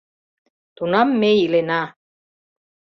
Тунам 0.75 1.09
ме 1.19 1.31
илена. 1.43 1.83